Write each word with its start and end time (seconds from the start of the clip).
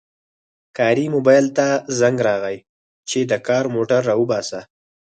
کاري 0.77 1.05
موبایل 1.15 1.45
ته 1.57 1.67
زنګ 1.99 2.17
راغی 2.27 2.57
چې 3.09 3.19
د 3.29 3.31
کار 3.47 3.63
موټر 3.75 4.01
راوباسه 4.09 4.59